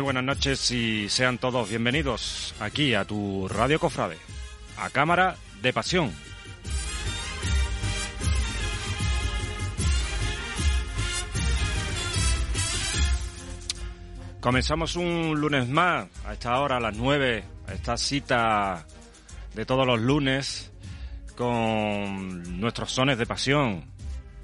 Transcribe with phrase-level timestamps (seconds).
[0.00, 4.16] Muy buenas noches y sean todos bienvenidos aquí a tu Radio Cofrade,
[4.78, 6.10] a Cámara de Pasión.
[14.40, 18.86] Comenzamos un lunes más, a esta hora, a las 9, a esta cita
[19.54, 20.72] de todos los lunes
[21.36, 23.84] con nuestros sones de pasión,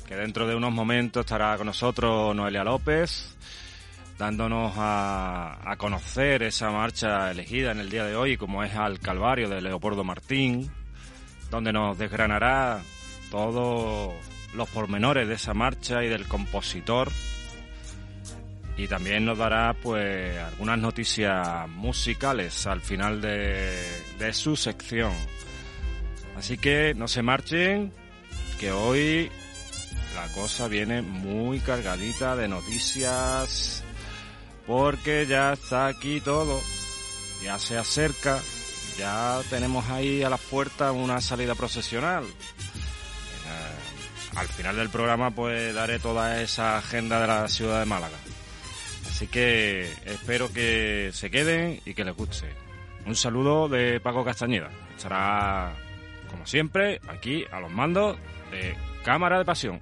[0.07, 3.36] que dentro de unos momentos estará con nosotros Noelia López,
[4.19, 8.99] dándonos a, a, conocer esa marcha elegida en el día de hoy, como es al
[8.99, 10.71] Calvario de Leopoldo Martín,
[11.51, 12.81] donde nos desgranará
[13.31, 14.15] todos
[14.55, 17.11] los pormenores de esa marcha y del compositor.
[18.79, 23.83] Y también nos dará pues algunas noticias musicales al final de,
[24.19, 25.13] de su sección.
[26.37, 27.93] Así que no se marchen,
[28.61, 29.31] que hoy
[30.15, 33.83] la cosa viene muy cargadita de noticias
[34.67, 36.61] porque ya está aquí todo,
[37.43, 38.41] ya se acerca,
[38.99, 42.25] ya tenemos ahí a las puertas una salida procesional.
[42.25, 48.17] Eh, al final del programa pues daré toda esa agenda de la ciudad de Málaga.
[49.09, 52.67] Así que espero que se queden y que les guste.
[53.07, 54.69] Un saludo de Paco Castañeda.
[54.97, 55.75] Estará,
[56.29, 58.19] como siempre, aquí a los mandos
[58.51, 59.81] de Cámara de Pasión.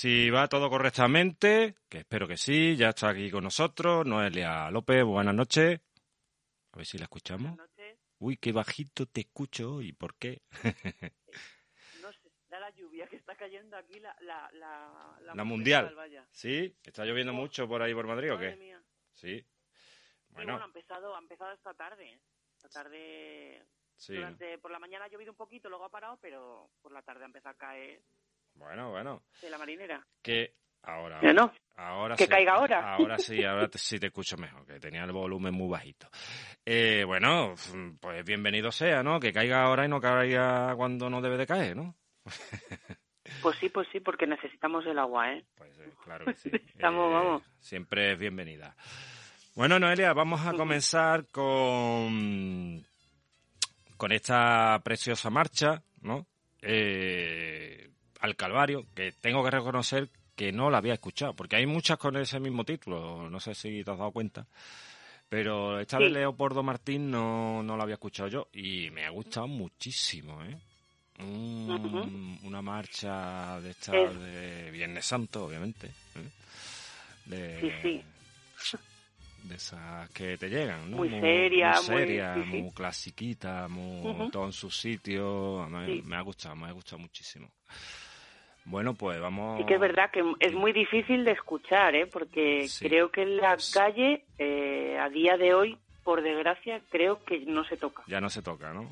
[0.00, 5.04] Si va todo correctamente, que espero que sí, ya está aquí con nosotros, Noelia López,
[5.04, 5.78] buenas noches.
[6.72, 7.54] A ver si la escuchamos.
[7.54, 7.98] Buenas noches.
[8.18, 10.40] Uy, qué bajito te escucho hoy, ¿por qué?
[12.00, 15.94] no sé, da la lluvia que está cayendo aquí, la, la, la, la, la mundial.
[16.30, 16.74] ¿Sí?
[16.82, 18.56] ¿Está lloviendo oh, mucho por ahí por Madrid o qué?
[18.56, 18.82] Mía.
[19.12, 19.44] Sí.
[20.30, 20.52] Bueno.
[20.54, 22.10] bueno, ha empezado, ha empezado esta tarde.
[22.10, 22.20] ¿eh?
[22.56, 23.66] Esta tarde,
[23.98, 24.14] sí.
[24.14, 27.24] durante, por la mañana ha llovido un poquito, luego ha parado, pero por la tarde
[27.24, 28.00] ha empezado a caer.
[28.54, 29.22] Bueno, bueno.
[29.40, 30.06] De la marinera.
[30.22, 31.20] Que ahora.
[31.22, 31.52] ¿Ya no?
[31.76, 32.94] Ahora que sí, caiga ahora.
[32.94, 36.08] Ahora sí, ahora te, sí te escucho mejor, que tenía el volumen muy bajito.
[36.64, 37.54] Eh, bueno,
[38.00, 39.18] pues bienvenido sea, ¿no?
[39.18, 41.94] Que caiga ahora y no caiga cuando no debe de caer, ¿no?
[43.42, 45.44] Pues sí, pues sí, porque necesitamos el agua, ¿eh?
[45.54, 46.50] Pues eh, claro que sí.
[46.74, 47.42] Estamos, Eh, vamos.
[47.60, 48.74] Siempre es bienvenida.
[49.54, 52.84] Bueno, Noelia, vamos a comenzar con,
[53.96, 56.26] con esta preciosa marcha, ¿no?
[56.60, 57.79] Eh,
[58.20, 62.16] al Calvario, que tengo que reconocer que no la había escuchado, porque hay muchas con
[62.16, 64.46] ese mismo título, no sé si te has dado cuenta.
[65.28, 66.04] Pero esta Sí.
[66.04, 70.56] de Leopoldo Martín no, no la había escuchado yo y me ha gustado muchísimo, ¿eh?
[71.20, 72.38] Un-.
[72.42, 75.86] Una marcha de esta Es- de Viernes Santo, obviamente.
[75.86, 76.30] ¿eh?
[77.26, 78.02] De, Sí,
[78.62, 78.76] sí.
[79.44, 80.96] De esas que te llegan, ¿no?
[80.98, 85.66] Muy seria, muy, seria, muy clasiquita, muy todo en su sitio.
[85.70, 87.50] Me ha gustado, me ha gustado muchísimo.
[88.64, 89.58] Bueno, pues vamos.
[89.58, 92.06] Sí que es verdad que es muy difícil de escuchar, ¿eh?
[92.06, 92.86] Porque Sí.
[92.88, 97.64] creo que en la calle, eh, a día de hoy, por desgracia, creo que no
[97.64, 98.02] se toca.
[98.06, 98.88] Ya no se toca, ¿no?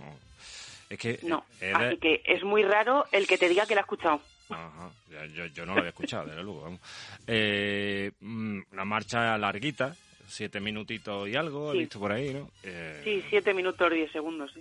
[0.90, 1.18] Es que.
[1.22, 1.44] No.
[1.60, 4.20] eh, Así que es muy raro el que te diga que la ha escuchado.
[4.50, 4.90] Ajá,
[5.34, 6.62] yo, yo no lo había escuchado, desde luego.
[6.62, 6.80] Vamos.
[7.26, 9.94] Eh, mm, una marcha larguita,
[10.26, 11.78] siete minutitos y algo, he Sí.
[11.80, 12.50] visto por ahí, ¿no?
[12.62, 14.60] Eh, Sí, siete minutos, diez segundos, sí.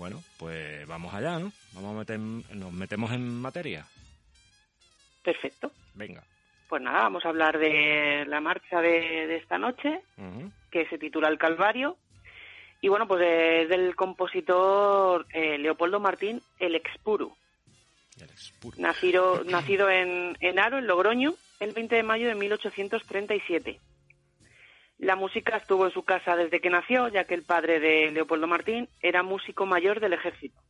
[0.00, 1.52] Bueno, pues vamos allá, ¿no?
[1.74, 3.84] Vamos a meter, nos metemos en materia.
[5.22, 5.70] Perfecto.
[5.92, 6.24] Venga.
[6.70, 10.00] Pues nada, vamos a hablar de la marcha de, de esta noche,
[10.70, 11.98] que se titula El Calvario.
[12.80, 17.36] Y bueno, pues es del compositor eh, Leopoldo Martín, el Expuru.
[18.16, 18.78] El expuro.
[18.80, 23.78] Nacido, nacido en, en Aro, en Logroño, el 20 de mayo de 1837.
[25.00, 28.46] La música estuvo en su casa desde que nació, ya que el padre de Leopoldo
[28.46, 30.60] Martín era músico mayor del ejército,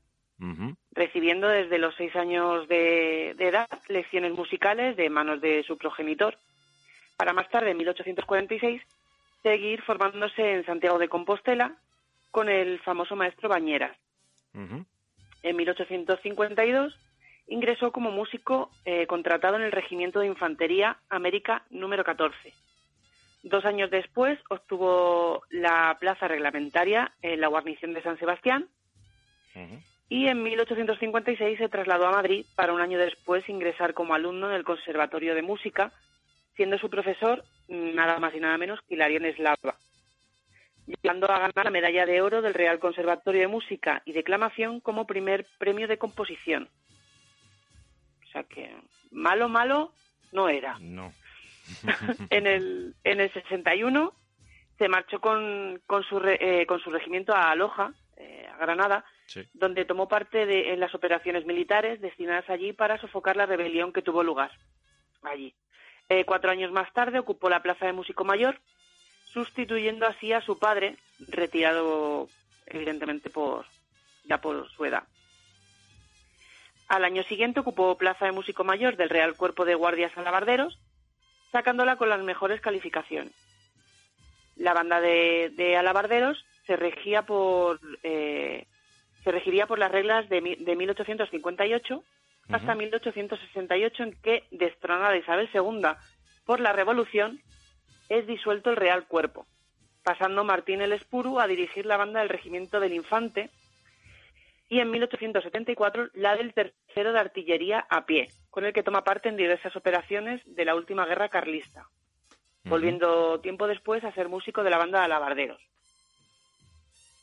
[0.92, 6.38] recibiendo desde los seis años de, de edad lecciones musicales de manos de su progenitor,
[7.16, 8.80] para más tarde, en 1846,
[9.42, 11.74] seguir formándose en Santiago de Compostela
[12.30, 13.96] con el famoso maestro Bañeras.
[14.54, 16.96] En 1852
[17.48, 22.54] ingresó como músico eh, contratado en el Regimiento de Infantería América número 14.
[23.42, 28.68] Dos años después obtuvo la plaza reglamentaria en la guarnición de San Sebastián
[30.10, 34.56] y en 1856 se trasladó a Madrid para un año después ingresar como alumno en
[34.56, 35.92] el Conservatorio de Música,
[36.56, 39.76] siendo su profesor nada más y nada menos que Hilarión Eslava,
[40.84, 45.06] llegando a ganar la medalla de oro del Real Conservatorio de Música y Declamación como
[45.06, 46.68] primer premio de composición.
[48.26, 48.74] O sea que
[49.12, 49.92] malo, malo
[50.32, 50.76] no era.
[50.80, 51.12] No.
[52.30, 54.12] en, el, en el 61
[54.78, 59.04] se marchó con, con, su, eh, con su regimiento a Loja, eh, a Granada,
[59.54, 64.02] donde tomó parte de, en las operaciones militares destinadas allí para sofocar la rebelión que
[64.02, 64.50] tuvo lugar
[65.22, 65.54] allí.
[66.08, 68.58] Eh, cuatro años más tarde ocupó la plaza de músico mayor,
[69.24, 70.96] sustituyendo así a su padre,
[71.28, 72.28] retirado
[72.66, 73.66] evidentemente por
[74.24, 75.04] ya por su edad.
[76.88, 80.78] Al año siguiente ocupó plaza de músico mayor del Real Cuerpo de Guardias Alabarderos,
[81.52, 83.32] sacándola con las mejores calificaciones.
[84.56, 88.66] La banda de, alabarderos se regía por eh,
[89.24, 92.02] se regiría por las reglas de, 1858
[92.50, 95.86] hasta 1868 en que, destronada Isabel II
[96.44, 97.40] por la Revolución,
[98.08, 99.46] es disuelto el Real Cuerpo,
[100.02, 103.50] pasando Martín el Espuru a dirigir la banda del Regimiento del Infante
[104.70, 109.28] y en 1874 la del Tercero de Artillería a pie, con el que toma parte
[109.28, 111.88] en diversas operaciones de la última guerra carlista,
[112.64, 115.60] volviendo tiempo después a ser músico de la banda de alabarderos.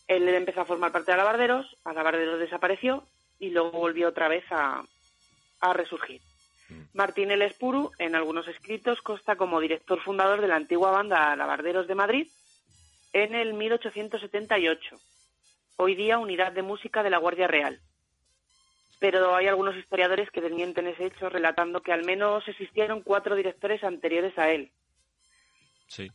[0.07, 3.03] Él empezó a formar parte de Alabarderos, Alabarderos desapareció
[3.39, 4.83] y luego volvió otra vez a,
[5.73, 6.21] resurgir.
[6.93, 11.87] Martín El Espuru, en algunos escritos, consta como director fundador de la antigua banda Alabarderos
[11.87, 12.27] de Madrid
[13.13, 14.97] en el 1878,
[15.77, 17.79] hoy día unidad de música de la Guardia Real.
[18.99, 23.83] Pero hay algunos historiadores que desmienten ese hecho, relatando que al menos existieron cuatro directores
[23.83, 24.71] anteriores a él.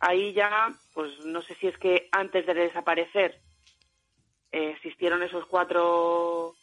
[0.01, 3.41] Ahí ya, pues no sé si es que antes de desaparecer
[4.51, 6.55] existieron esos cuatro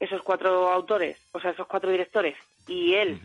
[0.00, 2.36] esos cuatro autores, o sea, esos cuatro directores,
[2.66, 3.20] y él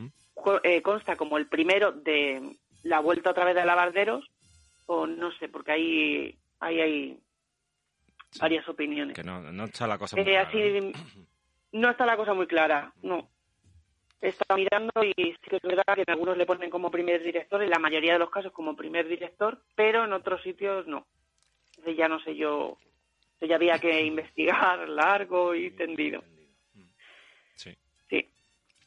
[0.63, 4.29] eh, consta como el primero de la vuelta otra vez de Alabarderos,
[4.85, 7.19] o no sé, porque ahí, ahí hay
[8.39, 9.15] varias opiniones.
[9.15, 10.49] Que no, no está la cosa muy eh, clara.
[10.49, 10.93] Así,
[11.71, 11.89] ¿no?
[11.89, 13.29] está la cosa muy clara, no.
[14.21, 17.63] Está mirando y sí que es verdad que en algunos le ponen como primer director,
[17.63, 21.07] en la mayoría de los casos como primer director, pero en otros sitios no.
[21.69, 22.77] Entonces ya no sé yo
[23.41, 26.21] ya había que investigar largo y tendido.
[27.55, 27.73] Sí.
[28.09, 28.27] Sí.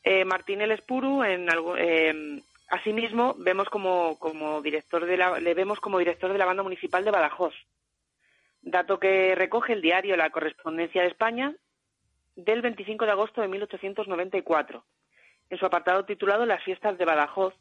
[0.04, 5.54] Eh, Martín El Espuru, en algo, eh, asimismo, vemos como, como director de la, le
[5.54, 7.54] vemos como director de la banda municipal de Badajoz.
[8.62, 11.54] Dato que recoge el diario La Correspondencia de España
[12.36, 14.84] del 25 de agosto de 1894,
[15.50, 17.54] en su apartado titulado Las fiestas de Badajoz,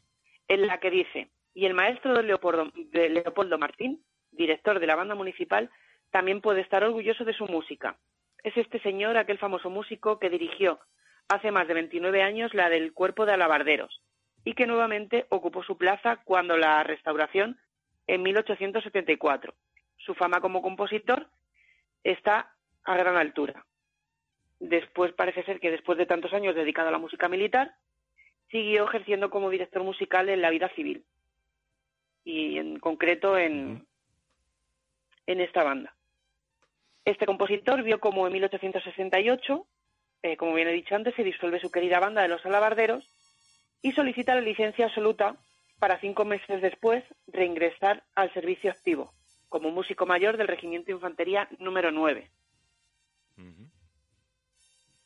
[0.48, 4.96] en la que dice, y el maestro de Leopoldo, de Leopoldo Martín, director de la
[4.96, 5.70] banda municipal,
[6.10, 7.98] también puede estar orgulloso de su música.
[8.42, 10.80] Es este señor aquel famoso músico que dirigió
[11.28, 14.02] hace más de 29 años la del Cuerpo de Alabarderos
[14.44, 17.58] y que nuevamente ocupó su plaza cuando la restauración
[18.06, 19.54] en 1874.
[19.98, 21.28] Su fama como compositor
[22.04, 23.64] está a gran altura.
[24.58, 27.74] Después parece ser que después de tantos años dedicado a la música militar,
[28.50, 31.04] siguió ejerciendo como director musical en la vida civil
[32.24, 33.86] y en concreto en,
[35.26, 35.94] en esta banda.
[37.04, 39.66] Este compositor vio como en 1868,
[40.22, 43.04] eh, como bien he dicho antes, se disuelve su querida banda de los alabarderos
[43.80, 45.36] y solicita la licencia absoluta
[45.80, 49.12] para cinco meses después reingresar al servicio activo
[49.52, 52.30] como músico mayor del Regimiento de Infantería número 9.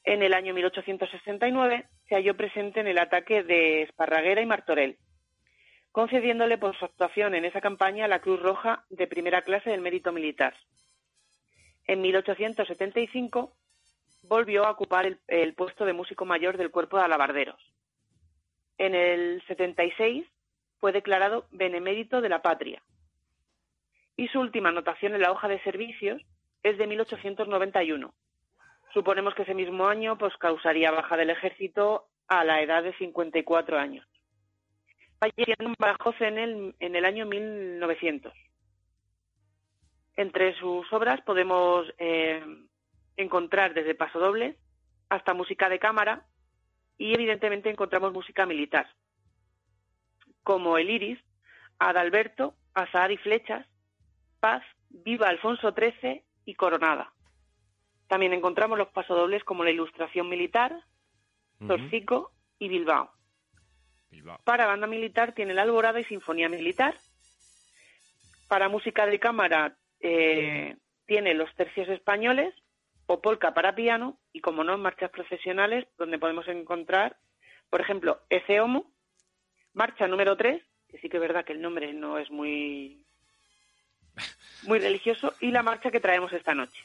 [0.04, 4.98] En el año 1869 se halló presente en el ataque de Esparraguera y Martorell,
[5.90, 10.12] concediéndole por su actuación en esa campaña la Cruz Roja de primera clase del mérito
[10.12, 10.54] militar.
[11.88, 13.52] En 1875
[14.22, 17.60] volvió a ocupar el, puesto de músico mayor del cuerpo de alabarderos.
[18.78, 20.24] En el 76
[20.78, 22.80] fue declarado benemérito de la patria.
[24.16, 26.22] Y su última anotación en la hoja de servicios
[26.62, 28.14] es de 1891.
[28.92, 33.78] Suponemos que ese mismo año pues, causaría baja del ejército a la edad de 54
[33.78, 34.06] años.
[35.18, 38.32] Falleciendo en Badajoz en el, en el año 1900.
[40.16, 42.42] Entre sus obras podemos eh,
[43.16, 44.56] encontrar desde pasodobles
[45.08, 46.26] hasta música de cámara
[46.98, 48.88] y evidentemente encontramos música militar,
[50.42, 51.18] como El Iris,
[51.78, 53.66] Adalberto, Azar y Flechas,
[54.46, 57.12] Paz, Viva Alfonso XIII y Coronada.
[58.06, 60.84] También encontramos los pasodobles como la Ilustración Militar,
[61.66, 63.10] Torcico y Bilbao.
[64.44, 66.94] Para banda militar tiene la Alborada y Sinfonía Militar.
[68.46, 70.76] Para música de cámara eh,
[71.06, 72.54] tiene los tercios españoles
[73.06, 77.16] o polka para piano y, como no, marchas profesionales donde podemos encontrar,
[77.68, 78.92] por ejemplo, Ese Homo,
[79.72, 83.04] marcha número 3, que sí que es verdad que el nombre no es muy,
[84.62, 86.82] muy religioso, y la marcha que traemos esta noche.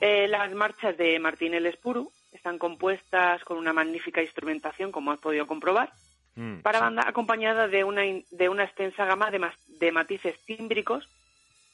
[0.00, 5.20] Eh, las marchas de Martín El Espuru están compuestas con una magnífica instrumentación, como has
[5.20, 5.92] podido comprobar,
[6.34, 11.08] mm, para banda acompañada de una, de una extensa gama de, de matices tímbricos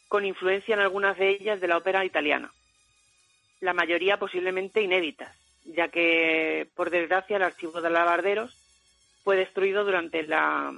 [0.09, 2.53] con influencia en algunas de ellas de la ópera italiana.
[3.61, 5.35] La mayoría posiblemente inéditas,
[5.65, 8.57] ya que, por desgracia, el archivo de alabarderos
[9.23, 10.75] fue destruido durante la,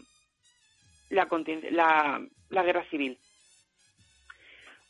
[1.10, 1.28] la,
[1.70, 2.26] la
[2.62, 3.18] guerra civil.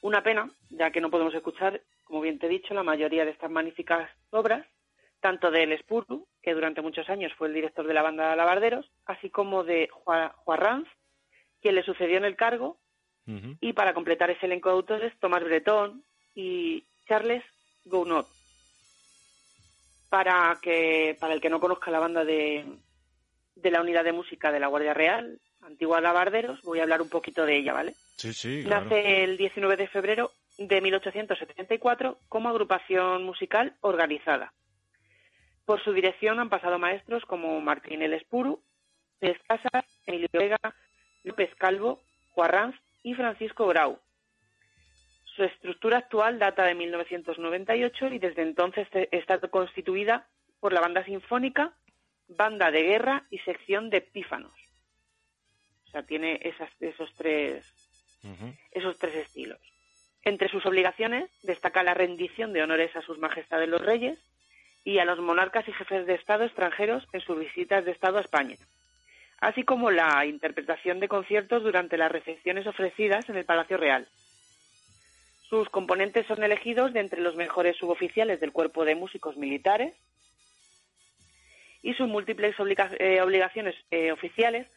[0.01, 3.31] Una pena, ya que no podemos escuchar, como bien te he dicho, la mayoría de
[3.31, 4.67] estas magníficas obras,
[5.21, 8.33] tanto de El Espuru, que durante muchos años fue el director de la banda de
[8.33, 10.89] alabarderos, así como de Juan Ranz,
[11.61, 12.79] quien le sucedió en el cargo
[13.61, 16.03] y para completar ese elenco de autores, Tomás Bretón
[16.35, 17.45] y Charles
[17.85, 18.27] Gounod.
[20.09, 22.67] Para, que, para el que no conozca la banda de,
[23.55, 27.09] de la unidad de música de la Guardia Real, Antigua Lavarderos, voy a hablar un
[27.09, 27.95] poquito de ella, ¿vale?
[28.17, 28.65] Sí, sí.
[28.67, 34.53] Nace el 19 de febrero de 1874 como agrupación musical organizada.
[35.65, 38.63] Por su dirección han pasado maestros como Martín El Espuru,
[39.19, 40.59] Pérez Casas, Emilio Vega,
[41.23, 42.01] López Calvo,
[42.31, 43.99] Juan y Francisco Grau.
[45.37, 50.27] Su estructura actual data de 1998 y desde entonces está constituida
[50.61, 51.73] por la banda sinfónica,
[52.29, 54.53] banda de guerra y sección de pífanos.
[55.93, 57.65] O sea, tiene esos, tres,
[58.71, 59.61] esos tres estilos.
[60.25, 64.19] Entre sus obligaciones destaca la rendición de honores a sus majestades los reyes
[64.85, 68.23] y a los monarcas y jefes de Estado extranjeros en sus visitas de Estado a
[68.23, 68.57] España
[69.43, 74.07] así como la interpretación de conciertos durante las recepciones ofrecidas en el Palacio Real.
[75.49, 79.95] Sus componentes son elegidos de entre los mejores suboficiales del cuerpo de músicos militares
[81.83, 82.55] y sus múltiples
[83.01, 84.69] eh, obligaciones eh, oficiales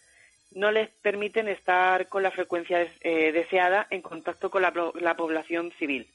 [0.52, 4.72] no les permiten estar con la frecuencia eh, deseada en contacto con la,
[5.16, 6.08] población civil.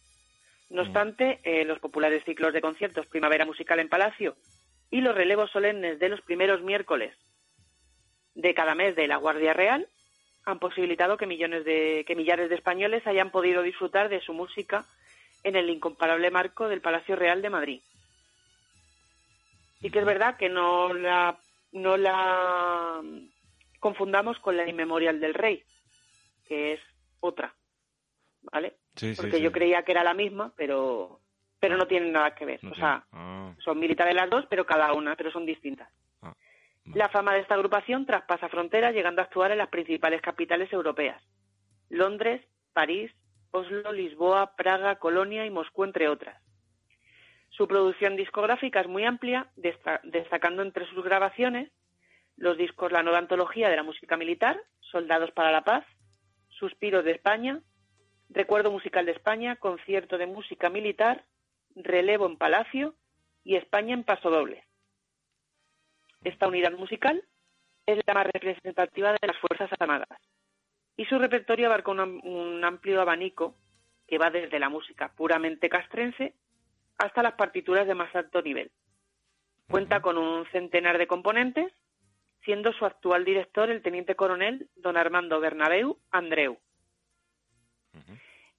[0.70, 0.87] No mm.
[0.87, 4.37] obstante, los populares ciclos de conciertos Primavera Musical en Palacio
[4.90, 7.14] y los relevos solemnes de los primeros miércoles
[8.34, 9.88] de cada mes de la Guardia Real
[10.44, 14.84] han posibilitado que millones de que millares de españoles hayan podido disfrutar de su música
[15.44, 17.80] en el incomparable marco del Palacio Real de Madrid.
[19.80, 21.38] Y que es verdad que no la
[21.72, 23.00] no la
[23.80, 25.64] confundamos con la Inmemorial del Rey,
[26.46, 26.80] que es
[27.18, 27.54] otra,
[28.42, 28.76] ¿vale?
[29.16, 31.20] Porque yo creía que era la misma, pero
[31.58, 32.60] pero no tienen nada que ver.
[32.64, 33.54] o sea, ah.
[33.62, 35.88] son militares las dos, pero cada una, pero son distintas.
[36.94, 41.22] La fama de esta agrupación traspasa fronteras, llegando a actuar en las principales capitales europeas:
[41.88, 43.12] Londres, París,
[43.52, 46.42] Oslo, Lisboa, Praga, Colonia y Moscú, entre otras.
[47.50, 49.49] Su producción discográfica es muy amplia,
[50.02, 51.70] destacando entre sus grabaciones
[52.40, 55.85] los discos La Nueva Antología de la Música Militar, Soldados para la Paz,
[56.49, 57.61] Suspiros de España,
[58.30, 61.25] Recuerdo Musical de España, Concierto de Música Militar,
[61.76, 62.94] Relevo en Palacio
[63.44, 64.64] y España en Paso Doble.
[66.25, 67.23] Esta unidad musical
[67.85, 70.09] es la más representativa de las Fuerzas Armadas
[70.97, 73.54] y su repertorio abarca un, amplio abanico
[74.06, 76.35] que va desde la música puramente castrense
[76.97, 78.70] hasta las partituras de más alto nivel.
[79.70, 81.73] Cuenta con un centenar de componentes,
[82.44, 86.59] siendo su actual director el teniente coronel don Armando Bernabeu Andreu.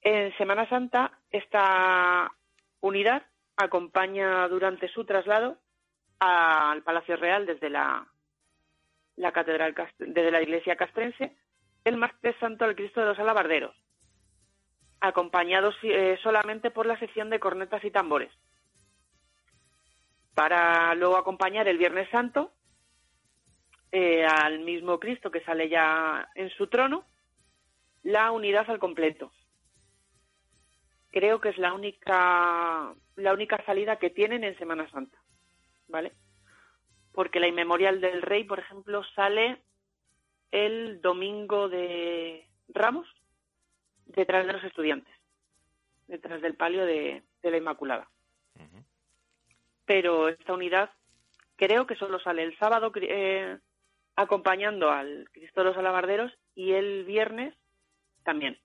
[0.01, 2.31] En Semana Santa, esta
[2.79, 3.23] unidad
[3.55, 5.57] acompaña durante su traslado
[6.19, 8.07] al Palacio Real desde la,
[9.15, 11.35] la catedral desde la iglesia castrense
[11.83, 13.75] el martes santo al Cristo de los Alabarderos,
[14.99, 18.31] acompañados eh, solamente por la sección de cornetas y tambores,
[20.35, 22.51] para luego acompañar el Viernes Santo
[23.91, 27.05] eh, al mismo Cristo que sale ya en su trono,
[28.03, 29.31] la unidad al completo.
[31.11, 35.21] Creo que es la única la única salida que tienen en Semana Santa.
[35.91, 36.13] ¿vale?
[37.11, 39.61] Porque la Inmemorial del Rey, por ejemplo, sale
[40.49, 43.07] el domingo de Ramos,
[44.05, 45.13] detrás de los estudiantes,
[46.07, 48.09] detrás del palio de, la Inmaculada.
[49.85, 50.89] Pero esta unidad
[51.57, 53.57] creo que solo sale el sábado eh,
[54.15, 57.53] acompañando al Cristo de los Alabarderos y el viernes
[58.23, 58.57] también,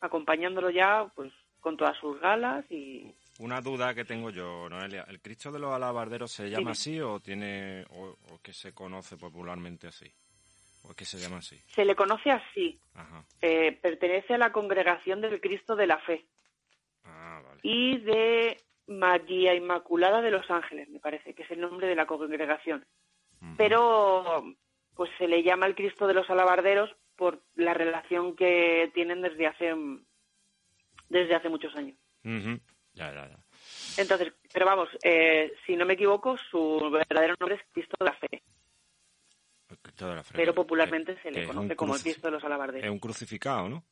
[0.00, 5.04] acompañándolo ya pues con todas sus galas y Una duda que tengo yo, Noelia.
[5.08, 9.16] ¿El Cristo de los Alabarderos se llama así o tiene o, o que se conoce
[9.16, 10.10] popularmente así?
[10.84, 11.60] ¿O es que se llama así?
[11.74, 12.78] se le conoce así.
[12.94, 13.24] Ajá.
[13.42, 16.24] Eh, pertenece a la congregación del Cristo de la Fe
[17.04, 17.60] Ah, vale.
[17.62, 22.06] y de María Inmaculada de los Ángeles, me parece que es el nombre de la
[22.06, 22.86] congregación.
[23.56, 24.44] Pero
[24.94, 29.46] pues se le llama el Cristo de los Alabarderos por la relación que tienen desde
[29.46, 29.74] hace
[31.08, 31.96] desde hace muchos años.
[32.94, 33.38] Ya, ya, ya.
[33.96, 38.12] Entonces, pero vamos, eh, si no me equivoco, su verdadero nombre es Cristo de la
[38.14, 38.42] Fe,
[39.82, 40.32] Cristo de la Fe.
[40.36, 42.90] pero popularmente Que- se le es conoce como el Cristo de los Es Alabarderos.
[42.90, 43.84] un crucificado, ¿no?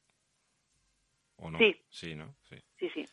[1.37, 1.59] ¿O no?
[1.59, 1.81] Sí.
[1.89, 2.35] Sí, ¿no?
[2.49, 2.57] Sí.
[2.79, 3.07] Sí, sí.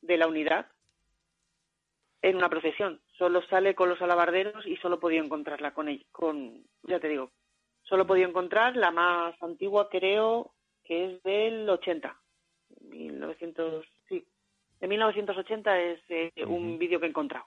[0.00, 0.66] de la unidad
[2.22, 3.00] en una procesión.
[3.18, 6.06] Solo sale con los alabarderos y solo podido encontrarla con ellos.
[6.10, 7.30] Con, ya te digo,
[7.82, 10.52] solo podido encontrar la más antigua, creo
[10.84, 12.16] que es del 80.
[12.80, 14.26] 1900, sí.
[14.80, 16.78] De 1980 es eh, un Ujú.
[16.78, 17.46] vídeo que he encontrado.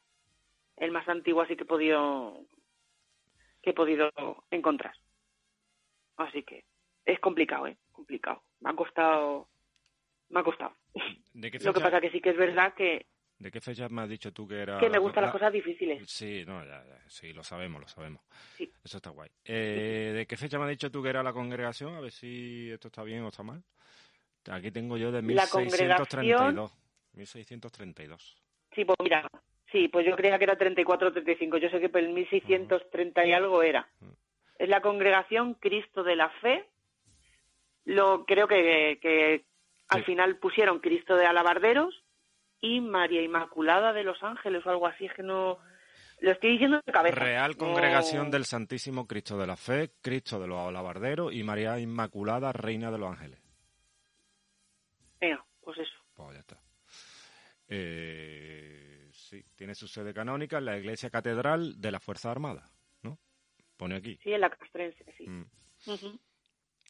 [0.78, 2.46] El más antiguo así que he podido
[3.62, 4.12] que he podido
[4.52, 4.94] encontrar.
[6.18, 6.66] Así que
[7.04, 7.78] es complicado, ¿eh?
[7.92, 8.44] Complicado.
[8.60, 9.48] Me ha costado
[10.30, 10.74] me ha costado.
[11.34, 13.06] ¿De qué Lo que pasa que sí que es verdad que,
[13.40, 14.78] ¿de qué fecha me has dicho tú que era?
[14.80, 16.04] que me gustan la- las cosas difíciles.
[16.10, 18.22] Sí, no, ya, ya, sí, lo sabemos, lo sabemos.
[18.58, 18.72] Sí.
[18.84, 19.30] Eso está guay.
[19.44, 21.96] Eh, ¿De qué fecha me has dicho tú que era la congregación?
[21.96, 23.62] A ver si esto está bien o está mal.
[24.50, 26.72] Aquí tengo yo de La 1632.
[27.14, 28.38] 1632.
[28.74, 29.28] Sí, pues mira,
[29.72, 31.58] sí, pues yo creía que era 34 o 35.
[31.58, 33.90] Yo sé que el 1630 y algo era.
[34.58, 36.66] Es la congregación Cristo de la Fe.
[37.86, 39.46] Lo creo que, que
[39.90, 40.06] al Sí.
[40.06, 42.04] final pusieron Cristo de Alabarderos
[42.62, 45.60] y María Inmaculada de los Ángeles o algo así, es que no
[46.22, 47.16] lo estoy diciendo de cabeza.
[47.16, 51.78] Real No- Congregación del Santísimo Cristo de la Fe, Cristo de los Alabarderos y María
[51.80, 53.40] Inmaculada, Reina de los Ángeles.
[55.20, 55.92] Venga, pues eso.
[56.16, 56.60] Pues ya está.
[57.68, 62.70] Eh, sí, tiene su sede canónica en la Iglesia Catedral de la Fuerza Armada,
[63.02, 63.18] ¿no?
[63.78, 64.18] Pone aquí.
[64.24, 65.28] Sí, en la castrense, sí.
[65.28, 65.46] Mm.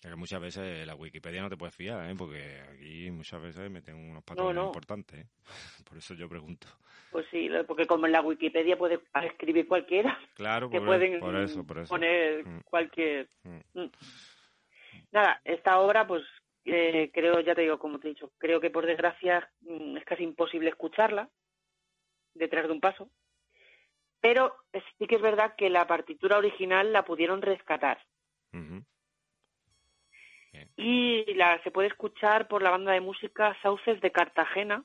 [0.02, 2.16] Que muchas veces la Wikipedia no te puedes fiar, ¿eh?
[2.18, 4.68] Porque aquí muchas veces meten unos patrones no.
[4.68, 5.28] importantes, ¿eh?
[5.90, 6.68] Por eso yo pregunto.
[7.12, 11.36] Pues sí, porque como en la Wikipedia puede escribir cualquiera, Claro, que por, pueden por
[11.38, 11.90] eso, por eso.
[11.90, 12.62] poner Mm.
[12.66, 13.30] cualquier...
[13.44, 13.80] Mm.
[13.82, 13.92] Mm.
[15.12, 16.24] Nada, esta obra, pues
[16.66, 19.50] eh, creo, ya te digo, como te he dicho, creo que por desgracia
[19.96, 21.30] es casi imposible escucharla
[22.34, 23.10] detrás de un paso.
[24.20, 24.54] Pero
[24.98, 28.00] sí que es verdad que la partitura original la pudieron rescatar
[30.78, 34.84] Y la se puede escuchar por la banda de música Sauces de Cartagena.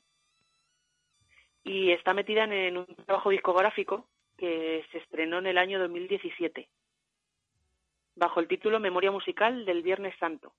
[1.62, 6.68] Y está metida en, en un trabajo discográfico que se estrenó en el año 2017
[8.20, 10.52] bajo el título Memoria musical del Viernes Santo.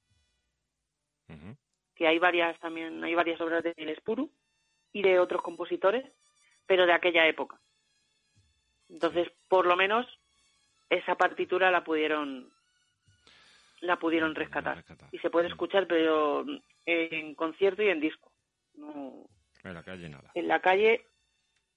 [1.96, 4.32] Que hay varias también hay varias obras de Espuru
[4.92, 6.04] y de otros compositores
[6.66, 7.60] pero de aquella época.
[8.90, 10.08] Entonces por lo menos
[10.90, 12.52] esa partitura la pudieron
[13.82, 15.10] la pudieron rescatar Rescatar.
[15.12, 15.52] y se puede Mm.
[15.52, 16.46] escuchar pero
[16.86, 18.32] en concierto y en disco
[18.76, 19.28] no
[19.64, 20.32] En la calle nada.
[20.34, 21.06] en la calle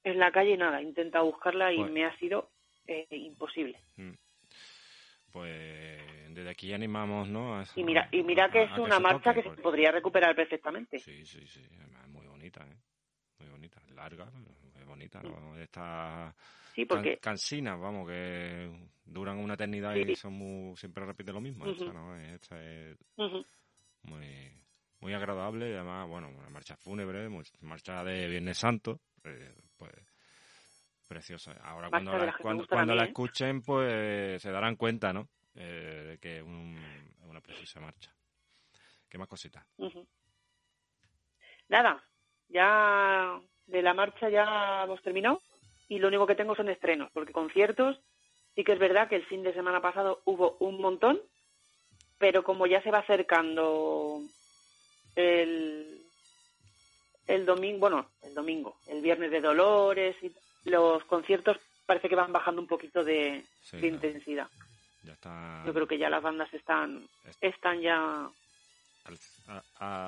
[0.04, 2.50] en la calle nada intenta buscarla y Pues- me ha sido
[2.86, 3.80] eh, imposible
[5.32, 6.00] Pues
[6.34, 7.58] desde aquí animamos, ¿no?
[7.58, 10.34] A y mira y mira que a- es una marcha toque, que se podría recuperar
[10.36, 11.60] perfectamente Sí, sí, sí.
[11.80, 12.76] Además, es muy bonita, ¿eh?
[13.40, 13.80] Muy bonita.
[13.94, 14.30] Larga,
[14.84, 15.56] bonita, ¿no?
[15.56, 16.34] Está
[16.74, 18.70] sí can- porque cansinas, vamos, que
[19.04, 20.02] duran una eternidad Sí.
[20.10, 21.66] y son muy, siempre repite lo mismo.
[21.66, 21.92] Esta, Ujú.
[21.92, 22.16] ¿no?
[22.16, 22.98] Esta es
[24.02, 24.52] muy,
[25.00, 27.28] muy agradable y además, bueno, una marcha fúnebre,
[27.60, 29.92] marcha de Viernes Santo, eh, pues
[31.06, 31.52] preciosa.
[31.62, 32.32] Ahora cuando la,
[32.68, 33.08] cuando, la ¿eh?
[33.08, 35.28] escuchen, pues se darán cuenta, ¿no?
[35.54, 36.76] eh, que es un,
[37.22, 38.12] una preciosa marcha.
[39.08, 39.64] ¿Qué más cositas?
[41.68, 42.02] Nada,
[42.48, 45.40] ya de la marcha ya hemos terminado
[45.88, 47.98] y lo único que tengo son estrenos, porque conciertos
[48.54, 51.20] sí que es verdad que el fin de semana pasado hubo un montón,
[52.18, 54.20] pero como ya se va acercando
[55.16, 56.04] el,
[57.26, 60.32] el domingo, bueno, el domingo, el viernes de Dolores y
[60.64, 63.44] los conciertos parece que van bajando un poquito de,
[63.82, 64.48] intensidad.
[65.66, 67.06] Yo creo que ya las bandas están,
[67.40, 68.28] están ya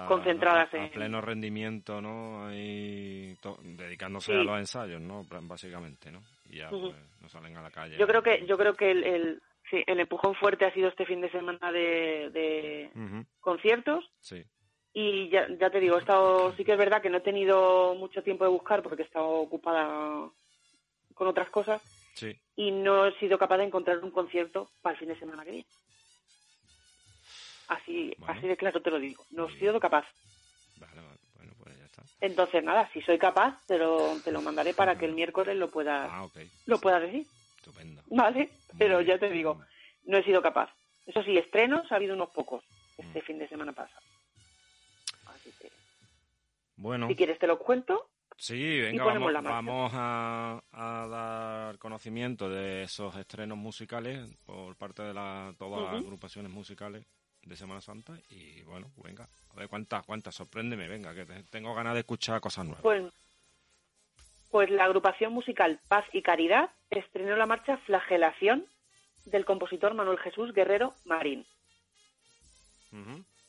[0.09, 2.53] concentradas en pleno rendimiento, ¿no?
[2.55, 5.25] Y dedicándose a los ensayos, ¿no?
[5.43, 6.23] Básicamente, ¿no?
[6.49, 7.97] Y ya pues, no salen a la calle.
[7.99, 9.43] Yo creo que yo creo que el, el,
[9.87, 14.05] el empujón fuerte ha sido este fin de semana de, de conciertos.
[14.21, 14.45] Sí.
[14.95, 17.95] Y ya, ya te digo, he estado, sí que es verdad que no he tenido
[17.97, 20.31] mucho tiempo de buscar porque he estado ocupada
[21.13, 21.83] con otras cosas.
[22.15, 22.35] Sí.
[22.57, 25.51] Y no he sido capaz de encontrar un concierto para el fin de semana que
[25.51, 25.67] viene.
[27.69, 29.25] Así, así de claro te lo digo.
[29.31, 30.07] No he sido capaz.
[30.79, 31.01] Vale,
[31.35, 32.03] bueno, pues ya está.
[32.21, 35.71] Entonces, nada, si soy capaz, te lo, te lo mandaré para que el miércoles lo
[35.71, 36.29] puedas, ah,
[36.67, 37.27] lo puedas decir.
[37.57, 38.03] Estupendo.
[38.07, 39.61] Vale, pero ya te digo,
[40.05, 40.71] no he sido capaz.
[41.07, 42.65] Eso sí, estrenos ha habido unos pocos
[42.99, 43.23] este mm.
[43.23, 44.07] fin de semana pasado.
[46.77, 47.09] Bueno.
[47.09, 48.11] Si quieres te lo cuento.
[48.39, 55.55] Sí, venga, vamos, vamos a, dar conocimiento de esos estrenos musicales por parte de la,
[55.57, 57.07] todas las agrupaciones musicales
[57.47, 61.95] de Semana Santa y bueno, venga, a ver cuántas, cuántas, sorpréndeme, venga, que tengo ganas
[61.95, 62.83] de escuchar cosas nuevas.
[62.83, 63.05] Pues,
[64.51, 68.67] pues la agrupación musical Paz y Caridad estrenó la marcha Flagelación
[69.25, 71.45] del compositor Manuel Jesús Guerrero Marín.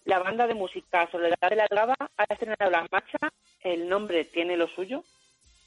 [0.04, 3.18] La banda de música Soledad de la Lava ha estrenado la marcha,
[3.62, 5.04] el nombre tiene lo suyo,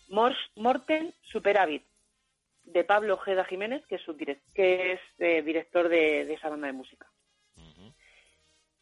[0.08, 1.84] Morten Superávit,
[2.64, 6.72] de Pablo Ojeda Jiménez, que es, su que es eh, director de, esa banda de
[6.72, 7.06] música.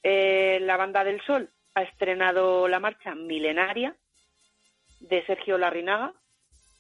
[0.03, 3.97] Eh, la banda del Sol ha estrenado la marcha Milenaria
[5.01, 6.13] de Sergio Larrinaga,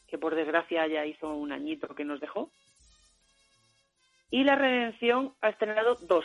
[0.06, 2.50] que por desgracia ya hizo un añito que nos dejó.
[4.30, 6.24] Y La Redención ha estrenado dos.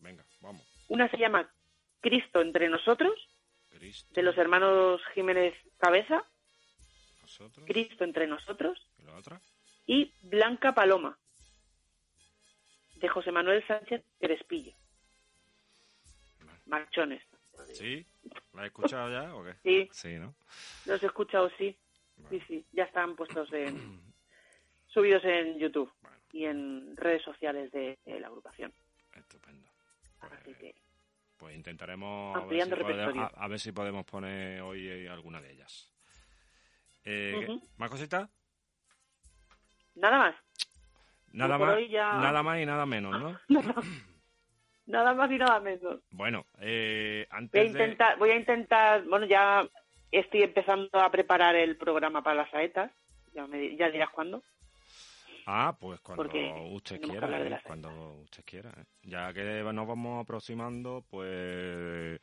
[0.00, 0.62] Venga, vamos.
[0.88, 1.50] Una se llama
[2.00, 3.12] Cristo entre nosotros,
[3.70, 6.24] de los hermanos Jiménez Cabeza.
[7.66, 8.86] Cristo entre nosotros.
[8.98, 9.40] ¿Y la otra?
[9.86, 11.18] Y Blanca Paloma,
[13.00, 14.72] de José Manuel Sánchez Crespillo.
[16.66, 17.22] Marchones.
[17.72, 18.06] ¿Sí?
[18.54, 19.54] ¿La he escuchado ya o qué?
[19.62, 19.88] Sí.
[19.92, 20.34] Sí, ¿no?
[20.86, 21.76] Los he escuchado, sí.
[22.28, 22.64] Sí, sí.
[22.72, 24.00] Ya están puestos en...
[24.88, 25.92] subidos en YouTube
[26.32, 28.72] y en redes sociales de la agrupación.
[29.14, 29.70] Estupendo.
[31.40, 35.90] Pues, intentaremos a ver, si podemos, poner hoy eh, alguna de ellas.
[37.04, 38.28] Eh, ¿Más cositas?
[39.94, 40.36] Nada más.
[41.32, 43.38] Nada más, nada más y nada menos, ¿no?
[44.86, 46.00] nada más y nada menos.
[46.10, 49.68] Bueno, eh, antes voy a intentar, voy a intentar, bueno, ya
[50.10, 52.90] estoy empezando a preparar el programa para las saetas,
[53.32, 54.42] ya, me, ya dirás cuándo.
[55.46, 56.24] Ah, pues cuando
[56.72, 57.60] usted quiera, ¿eh?
[57.64, 58.70] cuando usted quiera.
[58.70, 58.84] ¿eh?
[59.02, 62.20] Ya que nos vamos aproximando, pues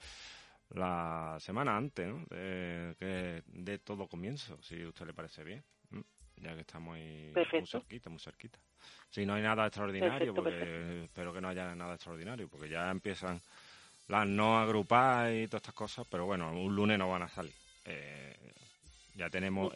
[0.70, 2.26] la semana antes, ¿no?
[2.30, 5.64] De, que de todo comienzo, si a usted le parece bien.
[6.38, 8.60] Ya que estamos ahí muy cerquita, muy cerquita.
[9.10, 13.42] Si no hay nada extraordinario, porque espero que no haya nada extraordinario, porque ya empiezan
[14.08, 17.54] las no agrupadas y todas estas cosas, pero bueno, un lunes no van a salir.
[17.86, 18.36] Eh,
[19.16, 19.74] ya tenemos,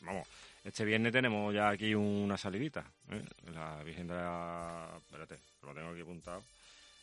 [0.00, 0.28] vamos,
[0.64, 2.84] este viernes tenemos ya aquí una salidita.
[3.10, 3.22] ¿eh?
[3.52, 4.88] La Virgen de la...
[4.96, 6.42] Espérate, lo tengo aquí apuntado.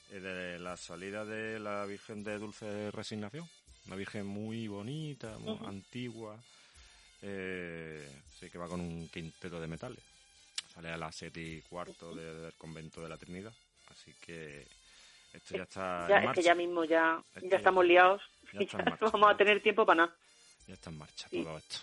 [0.10, 3.48] de la salida de la Virgen de Dulce Resignación.
[3.86, 6.38] Una Virgen muy bonita, muy antigua.
[7.22, 8.08] Eh,
[8.40, 10.04] sí que va con un quinteto de metales.
[10.74, 13.54] Sale a las siete y cuarto del convento de la Trinidad.
[13.90, 14.66] Así que
[15.34, 16.08] esto ya está.
[16.08, 18.22] Ya, es que ya mismo ya, ya estamos liados.
[18.54, 18.62] Ya,
[19.00, 20.16] vamos a tener tiempo para nada.
[20.68, 21.78] Ya está en marcha todo esto.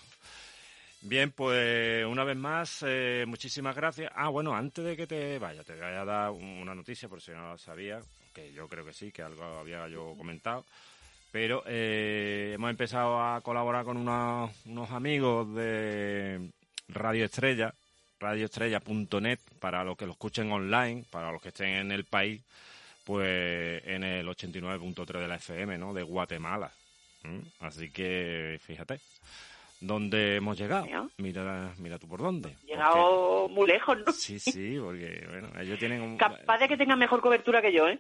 [1.01, 4.11] Bien, pues una vez más, eh, muchísimas gracias.
[4.15, 7.31] Ah, bueno, antes de que te vaya, te voy a dar una noticia, por si
[7.31, 8.01] no lo sabía,
[8.35, 10.65] que yo creo que sí, que algo había yo comentado.
[11.31, 16.51] Pero eh, hemos empezado a colaborar con unos, unos amigos de
[16.89, 17.75] Radio Estrella,
[18.19, 22.43] radioestrella.net, para los que lo escuchen online, para los que estén en el país,
[23.05, 25.93] pues en el 89.3 de la FM, ¿no?
[25.93, 26.71] De Guatemala.
[27.61, 29.01] Así que fíjate
[29.81, 30.87] dónde hemos llegado.
[31.19, 32.57] Mira, mira tú por dónde.
[32.67, 34.13] Llegado muy lejos, ¿no?
[34.13, 36.17] Sí, sí, porque bueno, ellos tienen un...
[36.17, 37.99] Capaz de que tengan mejor cobertura que yo, ¿eh?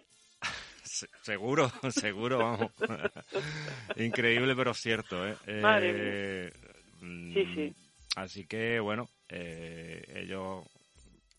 [1.22, 2.72] Seguro, seguro, vamos.
[3.96, 5.36] Increíble, pero cierto, ¿eh?
[5.60, 6.52] Madre eh,
[7.00, 7.74] sí, sí.
[8.16, 10.64] Así que, bueno, eh, ellos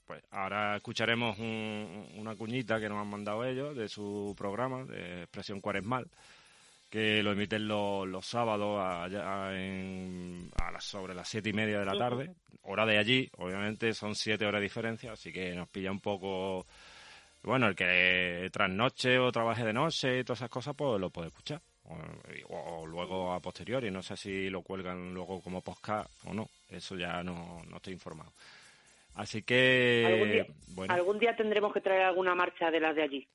[0.10, 5.62] pues ahora escucharemos una cuñita que nos han mandado ellos de su programa de Expresión
[5.62, 6.08] Cuaresmal,
[6.90, 12.34] que lo emiten los, sábados a, las, sobre las siete y media de la tarde,
[12.64, 16.66] hora de allí, obviamente son siete horas de diferencia, así que nos pilla un poco...
[17.44, 21.30] Bueno, el que trasnoche o trabaje de noche y todas esas cosas, pues lo puede
[21.30, 21.62] escuchar.
[22.50, 26.96] O, luego a posteriori, no sé si lo cuelgan luego como podcast o no, eso
[26.96, 28.32] ya no, no estoy informado.
[29.16, 30.04] Así que.
[30.06, 30.46] ¿Algún día,
[30.88, 33.28] algún día tendremos que traer alguna marcha de las de allí.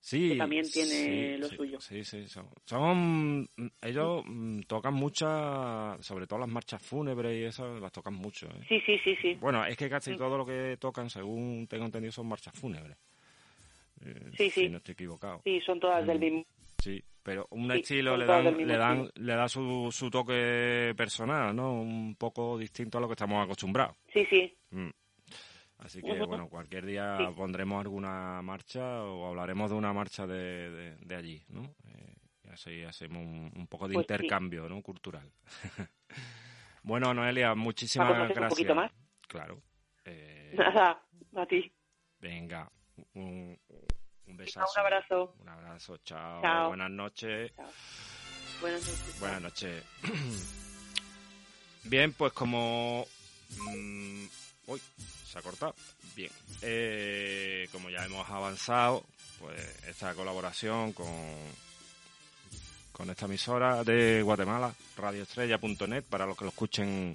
[0.00, 0.30] Sí.
[0.30, 1.80] Que también tiene lo suyo.
[1.80, 3.48] Sí, sí, son,
[3.82, 8.46] ellos mm, tocan muchas, sobre todo las marchas fúnebres y esas las tocan mucho.
[8.46, 8.64] ¿eh?
[8.68, 9.34] Sí, sí, sí, sí.
[9.34, 12.96] Bueno, es que casi todo lo que tocan, según tengo entendido, son marchas fúnebres.
[14.04, 14.60] Eh, sí, sí.
[14.62, 15.40] Si no estoy equivocado.
[15.44, 16.44] Sí, son todas del mm, mismo.
[16.78, 21.80] Sí, pero un estilo le dan, le dan, le da su, su toque personal, ¿no?
[21.80, 23.96] Un poco distinto a lo que estamos acostumbrados.
[24.12, 24.56] Sí, sí.
[24.70, 24.90] Mm.
[25.78, 31.14] Así que, bueno, cualquier día pondremos alguna marcha o hablaremos de una marcha de, de,
[31.14, 31.62] allí, ¿no?
[31.86, 34.82] Eh, y así hacemos un, poco de pues intercambio, ¿no?
[34.82, 35.30] Cultural.
[36.82, 38.38] bueno, Noelia, muchísimas gracias.
[38.38, 38.90] Un poquito más?
[39.28, 39.62] Claro.
[40.04, 41.00] Eh, Nada,
[41.36, 41.70] a ti.
[42.18, 42.68] Venga,
[43.14, 43.56] un
[44.38, 44.66] besazo.
[44.74, 45.34] Un abrazo.
[45.40, 46.68] Un abrazo, chao.
[46.68, 47.52] Buenas noches.
[48.60, 49.20] Buenas noches.
[49.20, 49.84] Buenas noches.
[51.84, 53.06] Bien, pues como...
[53.50, 54.26] Mm,
[54.66, 54.80] uy,
[55.24, 55.74] se ha cortado.
[56.14, 56.30] Bien.
[56.62, 59.04] Eh, como ya hemos avanzado,
[59.38, 61.06] pues esta colaboración con,
[62.92, 67.14] con esta emisora de Guatemala, radioestrella.net, para los que lo escuchen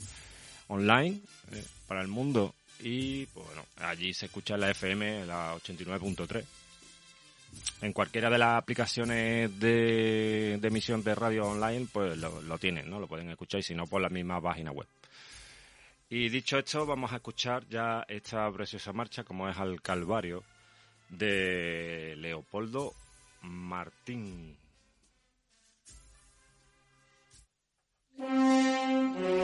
[0.67, 2.55] online, eh, para el mundo.
[2.79, 6.43] Y pues, bueno, allí se escucha la FM, la 89.3
[7.81, 12.99] en cualquiera de las aplicaciones de, emisión de radio online, pues lo, tienen, ¿no?
[12.99, 14.87] Lo pueden escuchar y si no, por la misma página web.
[16.09, 20.43] Y dicho esto, vamos a escuchar ya esta preciosa marcha, como es al Calvario,
[21.09, 22.93] de Leopoldo
[23.41, 24.55] Martín.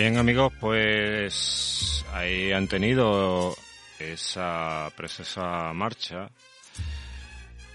[0.00, 3.54] Bien amigos, pues ahí han tenido
[3.98, 6.30] esa preciosa marcha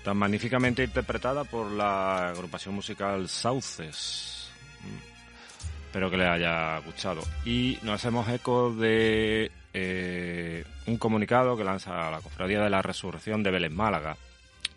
[0.03, 4.49] tan magníficamente interpretada por la agrupación musical Sauces.
[5.86, 7.21] Espero que les haya gustado.
[7.45, 13.43] Y nos hacemos eco de eh, un comunicado que lanza la Cofradía de la Resurrección
[13.43, 14.17] de Vélez Málaga,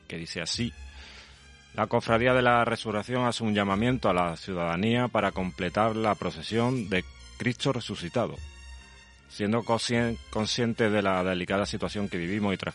[0.07, 0.71] que dice así.
[1.73, 6.91] La Cofradía de la Resurrección hace un llamamiento a la ciudadanía para completar la procesión
[6.91, 7.05] de
[7.39, 8.37] Cristo resucitado.
[9.31, 12.75] Siendo consciente de la delicada situación que vivimos y tras,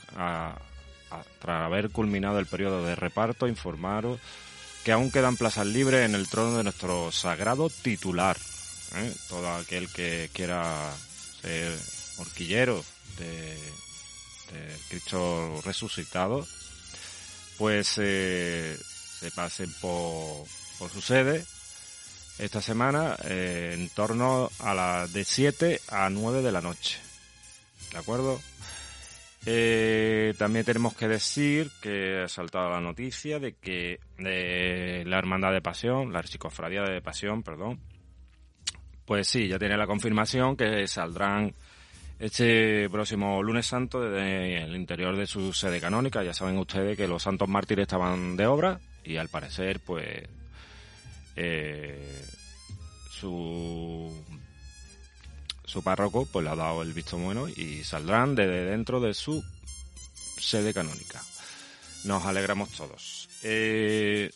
[1.46, 4.20] haber culminado el periodo de reparto, informaros
[4.84, 8.38] que aún quedan plazas libres en el trono de nuestro sagrado titular.
[8.96, 9.14] ¿eh?
[9.30, 10.94] Todo aquel que quiera
[11.42, 11.78] ser
[12.18, 12.84] horquillero
[13.18, 13.58] de,
[14.90, 16.46] Cristo resucitado,
[17.58, 18.78] pues eh,
[19.20, 20.46] se pasen por
[20.92, 21.44] su sede
[22.40, 27.00] esta semana eh, en torno a las de 7 a 9 de la noche.
[27.92, 28.40] ¿De acuerdo?
[29.46, 35.62] Eh, también tenemos que decir que ha saltado la noticia de que la Hermandad de
[35.62, 37.80] Pasión, la Archicofradía de Pasión, perdón,
[39.06, 41.54] pues sí, ya tiene la confirmación que saldrán
[42.20, 46.24] este próximo lunes santo desde el interior de su sede canónica.
[46.24, 50.24] Ya saben ustedes que los santos mártires estaban de obra y al parecer, pues
[51.36, 52.26] eh,
[53.12, 54.12] su
[55.66, 59.44] su párroco pues le ha dado el visto bueno y saldrán desde dentro de su
[60.40, 61.24] sede canónica.
[62.04, 63.28] Nos alegramos todos.
[63.42, 64.30] Eh,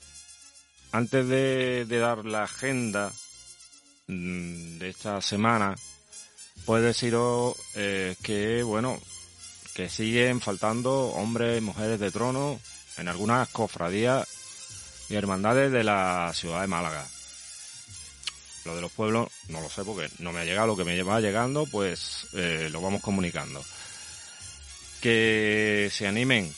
[0.92, 3.12] antes de, dar la agenda
[4.08, 5.76] mm, de esta semana,
[6.66, 9.00] pues deciros eh, que, bueno,
[9.76, 12.60] que siguen faltando hombres y mujeres de trono
[12.98, 14.28] en algunas cofradías
[15.10, 17.06] y hermandades de la ciudad de Málaga.
[18.66, 21.02] Lo de los pueblos no lo sé porque no me ha llegado, lo que me
[21.04, 23.64] va llegando pues eh, lo vamos comunicando.
[25.02, 26.54] Que se animen,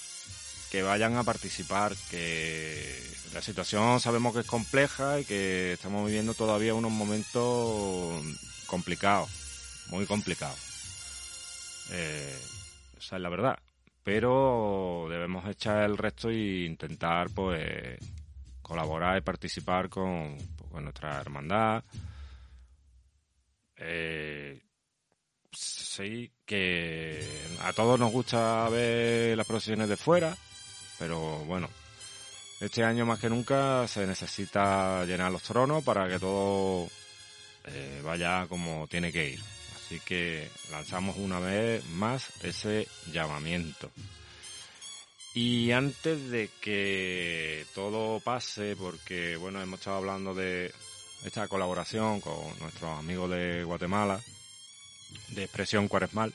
[0.71, 6.33] que vayan a participar, que la situación sabemos que es compleja y que estamos viviendo
[6.33, 8.23] todavía unos momentos
[8.65, 9.29] complicados,
[9.89, 10.59] muy complicados.
[11.91, 12.39] Eh,
[12.97, 13.59] esa es la verdad.
[14.03, 17.99] Pero debemos echar el resto e intentar pues
[18.69, 20.37] colaborar y participar con,
[20.71, 21.83] con nuestra hermandad.
[23.75, 24.61] Eh,
[25.51, 27.25] sí, que
[27.63, 30.37] a todos nos gusta ver las procesiones de fuera,
[30.99, 31.67] pero bueno,
[32.59, 36.87] este año más que nunca se necesita llenar los tronos para que todo
[37.65, 39.39] eh, vaya como tiene que ir.
[39.75, 43.89] Así que lanzamos una vez más ese llamamiento.
[45.41, 50.73] Y antes de que todo pase, porque bueno, hemos estado hablando de
[51.23, 54.19] esta colaboración con nuestros amigos de Guatemala,
[55.29, 56.33] de Expresión Cuaresmal,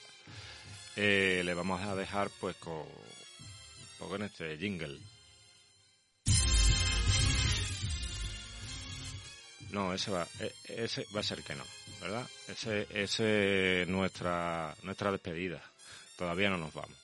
[0.97, 2.87] eh, le vamos a dejar pues con,
[3.99, 4.99] con este jingle.
[9.71, 10.51] No, ese va, e,
[10.83, 11.65] ese va a ser que no,
[12.01, 12.27] ¿verdad?
[12.49, 15.63] Ese, ese nuestra, nuestra despedida.
[16.17, 17.04] Todavía no nos vamos.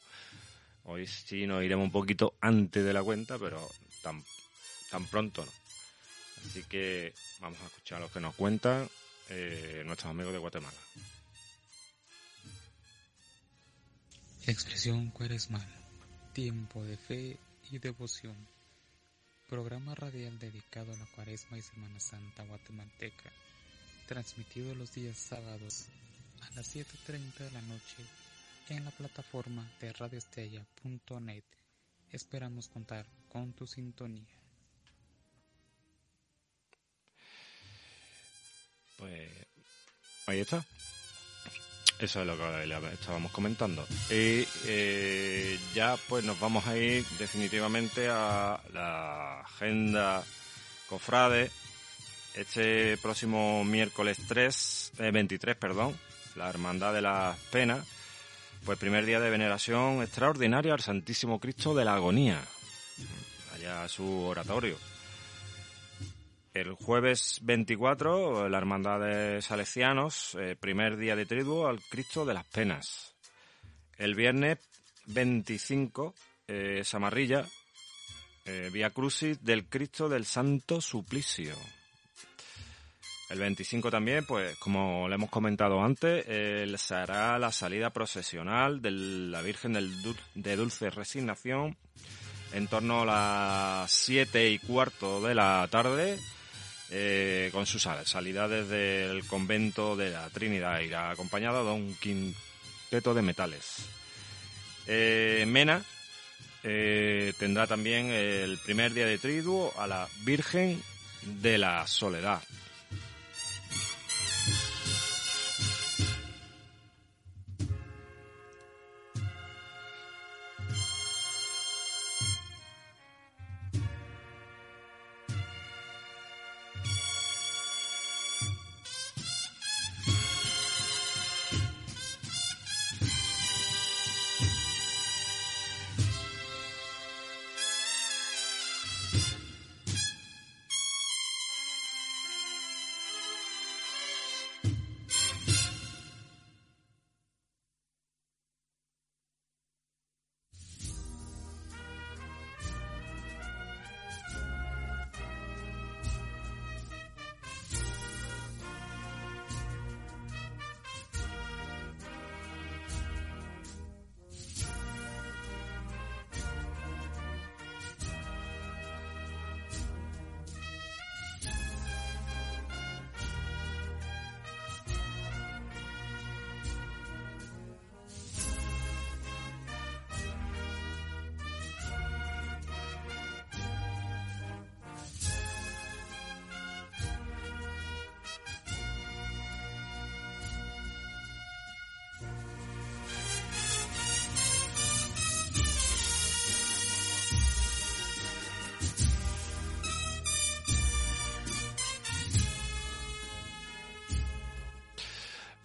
[0.84, 3.68] Hoy sí nos iremos un poquito antes de la cuenta, pero
[4.02, 4.24] tan,
[4.90, 5.52] tan pronto no.
[6.46, 8.88] Así que vamos a escuchar lo que nos cuentan
[9.28, 10.78] eh, nuestros amigos de Guatemala.
[14.46, 15.68] Expresión Cuaresmal,
[16.32, 17.38] tiempo de fe
[17.70, 18.48] y devoción.
[19.48, 23.30] Programa radial dedicado a la Cuaresma y Semana Santa guatemalteca,
[24.06, 25.86] transmitido los días sábados
[26.40, 27.96] a las 7.30 de la noche
[28.76, 31.44] en la plataforma de radioestella.net.
[32.10, 34.26] Esperamos contar con tu sintonía.
[38.96, 39.30] Pues
[40.26, 40.64] ahí está.
[41.98, 43.86] Eso es lo que estábamos comentando.
[44.08, 50.24] Y eh, ya pues nos vamos a ir definitivamente a la agenda
[50.88, 51.50] cofrade.
[52.34, 55.98] Este próximo miércoles 3, 23, eh, perdón,
[56.36, 57.84] la Hermandad de las Penas
[58.64, 62.40] pues primer día de veneración extraordinaria al Santísimo Cristo de la Agonía,
[63.54, 64.76] allá su oratorio.
[66.52, 72.34] El jueves 24, la Hermandad de Salesianos, eh, primer día de triduo al Cristo de
[72.34, 73.14] las Penas.
[73.96, 74.58] El viernes
[75.06, 76.14] 25,
[76.48, 77.46] eh, Samarrilla,
[78.46, 81.54] eh, Vía Crucis del Cristo del Santo Suplicio.
[83.30, 86.24] El 25 también, pues como le hemos comentado antes,
[86.80, 89.72] se hará la salida procesional de la Virgen
[90.34, 91.76] de Dulce Resignación
[92.52, 96.18] en torno a las 7 y cuarto de la tarde
[96.90, 103.14] eh, con su salida desde el convento de la Trinidad, irá acompañada de un quinteto
[103.14, 103.86] de metales.
[104.88, 105.84] Eh, Mena
[106.64, 110.82] eh, tendrá también el primer día de triduo a la Virgen
[111.22, 112.42] de la Soledad.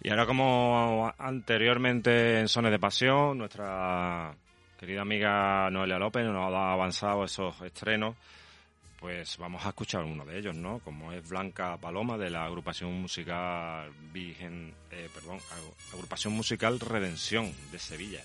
[0.06, 4.32] Y ahora como anteriormente en Sones de Pasión, nuestra
[4.78, 8.14] querida amiga Noelia López nos ha avanzado esos estrenos,
[9.00, 10.78] pues vamos a escuchar uno de ellos, ¿no?
[10.78, 15.40] Como es Blanca Paloma de la agrupación musical Virgen, eh, perdón,
[15.92, 18.22] agrupación musical Redención de Sevilla.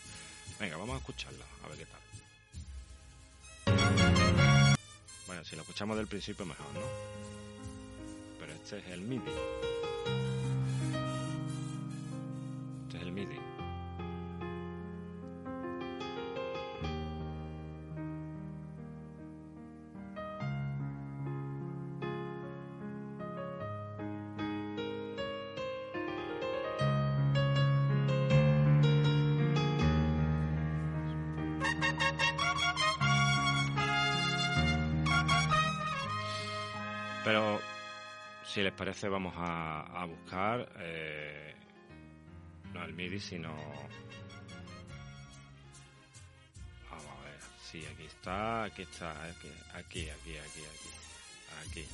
[0.59, 1.99] Venga, vamos a escucharla, a ver qué tal.
[5.25, 6.81] Bueno, si lo escuchamos del principio mejor, ¿no?
[8.39, 9.31] Pero este es el MIDI.
[37.23, 37.59] Pero
[38.43, 41.20] si les parece vamos a, buscar eh,
[42.91, 43.49] el MIDI, sino...
[46.89, 50.65] Vamos a ver, sí, aquí está, aquí está, aquí, aquí, aquí, aquí.
[51.69, 51.87] aquí.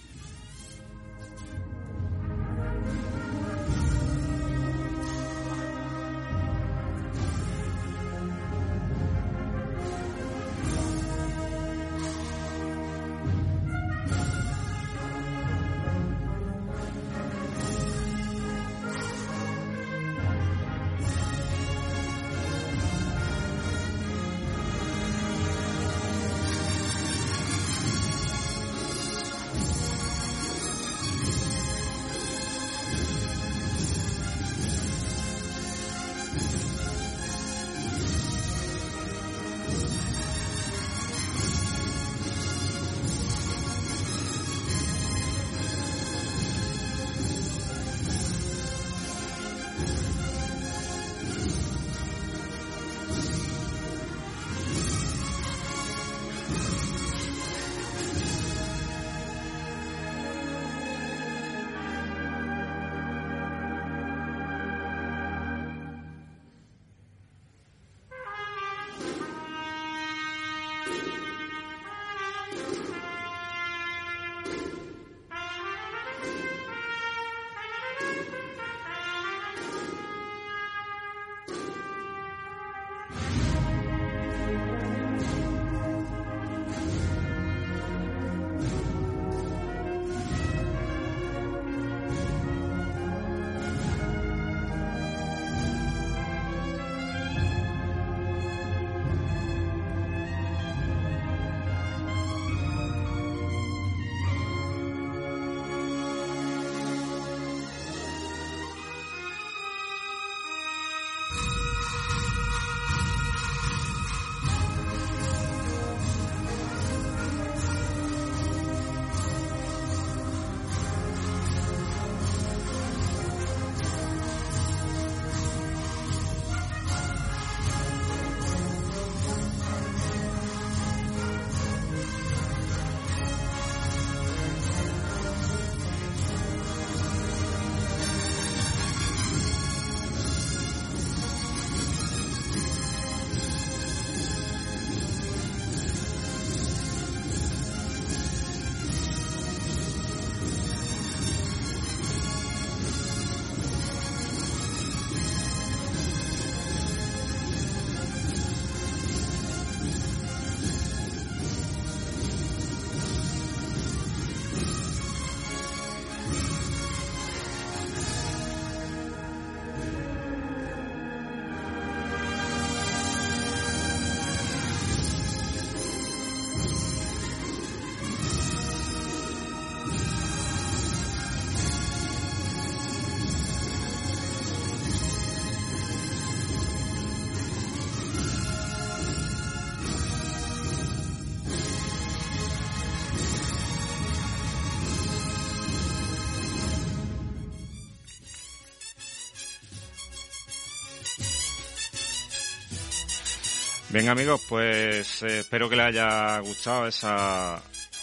[203.97, 207.59] Bien amigos, pues eh, espero que les haya gustado esa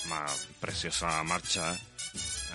[0.08, 1.78] más preciosa marcha, ¿eh?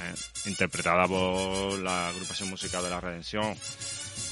[0.01, 0.49] ¿Eh?
[0.49, 3.57] interpretada por la agrupación musical de la Redención,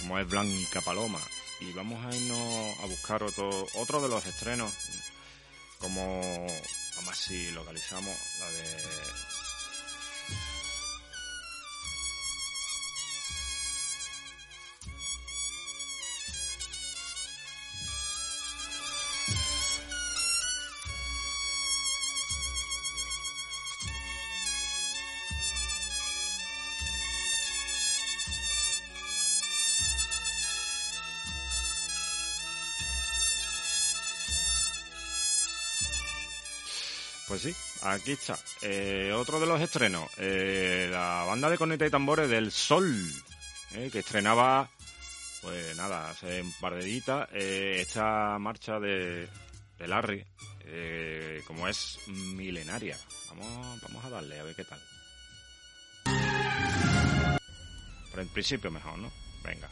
[0.02, 1.22] como es Blanca Paloma.
[1.62, 4.74] Y vamos a irnos a buscar otro, otro de los estrenos,
[5.80, 6.46] como,
[6.98, 8.78] vamos si localizamos la de
[37.92, 38.38] aquí está.
[38.62, 42.94] Eh, otro de los estrenos, eh, la banda de corneta y tambores del Sol,
[43.74, 44.70] eh, que estrenaba,
[45.42, 49.28] pues nada, hace un par de días, esta marcha de,
[49.78, 50.26] de Larry,
[51.46, 52.98] como es milenaria.
[53.30, 54.80] Vamos, vamos a darle a ver qué tal.
[58.12, 59.12] Por el principio mejor, ¿no?
[59.44, 59.70] Venga.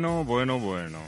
[0.00, 0.98] Bueno, bueno, bueno.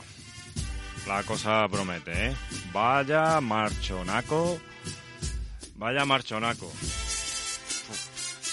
[1.07, 2.37] La cosa promete, ¿eh?
[2.75, 4.61] Vaya marchonaco.
[5.77, 6.71] Vaya marchonaco.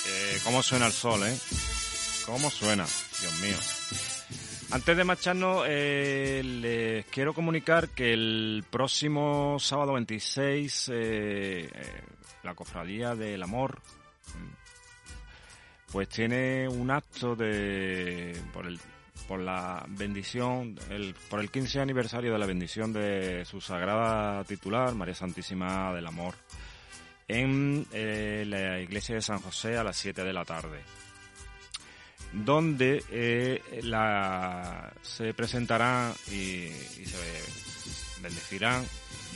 [0.07, 1.37] Eh, ¿Cómo suena el sol, eh?
[2.25, 2.85] ¿Cómo suena?
[3.19, 3.57] Dios mío.
[4.71, 11.69] Antes de marcharnos, eh, les quiero comunicar que el próximo sábado 26, eh, eh,
[12.43, 13.81] la Cofradía del Amor,
[15.91, 18.79] pues tiene un acto de por el
[19.29, 24.95] por la bendición, el, por el 15 aniversario de la bendición de su sagrada titular,
[24.95, 26.33] María Santísima del Amor,
[27.27, 30.79] en eh, la iglesia de San José a las 7 de la tarde
[32.31, 33.61] donde eh,
[35.03, 38.83] se presentarán y, se bendecirán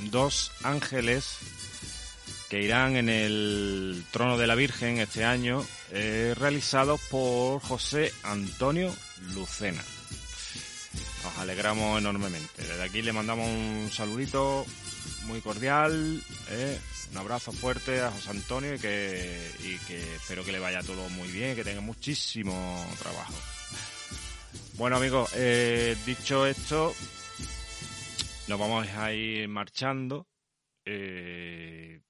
[0.09, 1.37] dos ángeles
[2.49, 8.93] que irán en el trono de la Virgen este año, eh, realizados por José Antonio
[9.33, 9.83] Lucena.
[11.23, 12.61] Nos alegramos enormemente.
[12.61, 14.65] Desde aquí le mandamos un saludito
[15.23, 16.79] muy cordial, eh,
[17.11, 21.09] un abrazo fuerte a José Antonio y que, y que espero que le vaya todo
[21.09, 23.33] muy bien, que tenga muchísimo trabajo.
[24.73, 26.93] Bueno amigos, eh, dicho esto,
[28.47, 30.27] nos vamos a ir marchando.
[30.85, 32.01] Eh,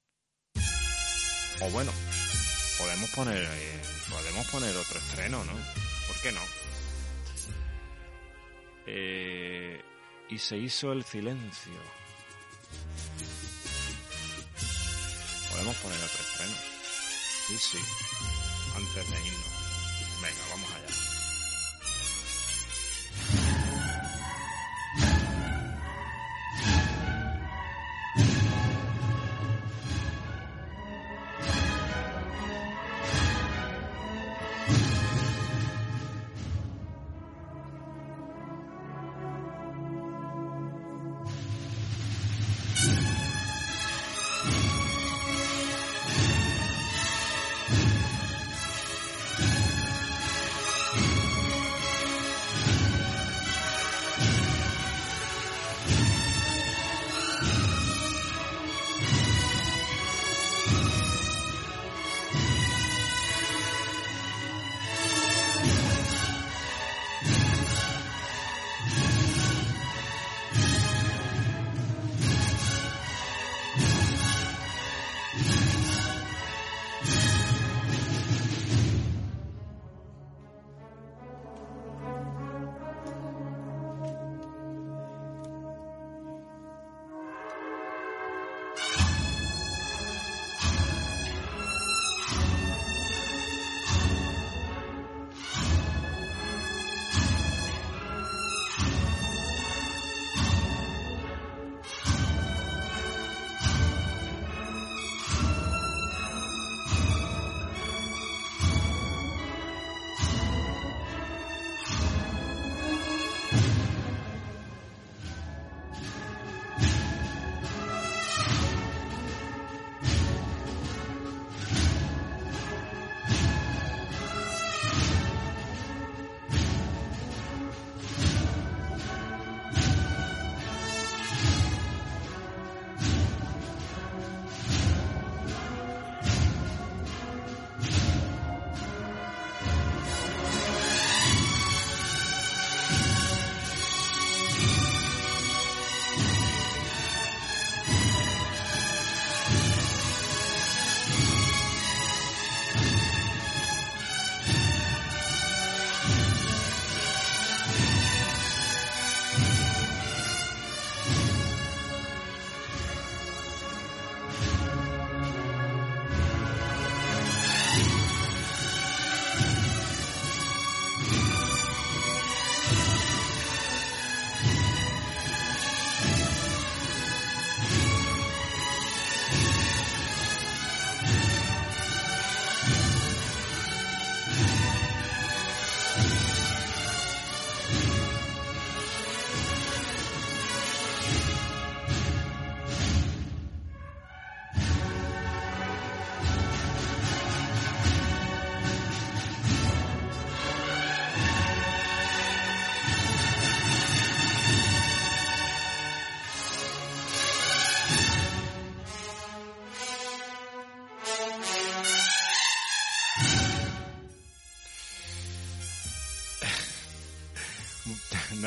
[1.62, 1.92] o bueno,
[2.78, 3.48] podemos poner,
[4.10, 5.54] podemos poner otro estreno, ¿no?
[6.08, 6.42] ¿Por qué no?
[8.86, 9.82] Eh,
[10.30, 11.74] y se hizo el silencio.
[15.52, 16.56] Podemos poner otro estreno.
[17.48, 17.78] Sí, sí.
[18.76, 20.22] Antes de irnos.
[20.22, 21.13] Venga, vamos allá.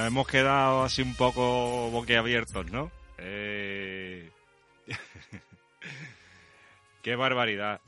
[0.06, 2.90] Hemos quedado así un poco boquiabiertos, ¿no?
[3.18, 4.30] Eh...
[7.02, 7.80] qué barbaridad,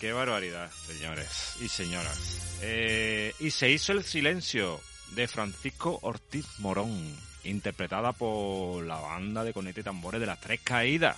[0.00, 2.58] qué barbaridad, señores y señoras.
[2.62, 3.34] Eh...
[3.40, 4.80] Y se hizo el silencio
[5.14, 10.60] de Francisco Ortiz Morón, interpretada por la banda de conete y tambores de las Tres
[10.62, 11.16] Caídas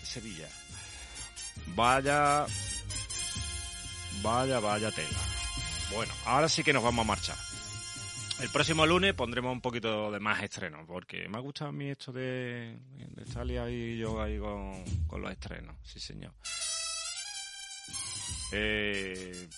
[0.00, 0.48] de Sevilla.
[1.74, 2.46] Vaya,
[4.22, 5.18] vaya, vaya tela.
[5.94, 7.36] Bueno, ahora sí que nos vamos a marchar.
[8.40, 11.90] El próximo lunes pondremos un poquito de más estrenos, porque me ha gustado a mí
[11.90, 16.32] esto de, de estar ahí yo ahí con, con los estrenos, sí señor.
[18.52, 19.48] Eh,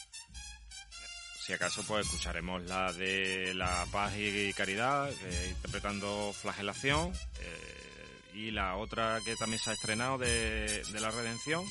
[1.44, 8.50] si acaso, pues escucharemos la de La Paz y Caridad, eh, interpretando Flagelación, eh, y
[8.50, 11.64] la otra que también se ha estrenado de, de La Redención,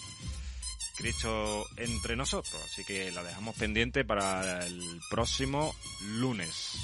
[0.95, 2.61] Cristo entre nosotros.
[2.65, 6.77] Así que la dejamos pendiente para el próximo lunes,